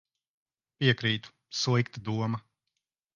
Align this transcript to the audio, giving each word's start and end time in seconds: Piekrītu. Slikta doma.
Piekrītu. 0.83 1.33
Slikta 1.59 2.03
doma. 2.09 2.41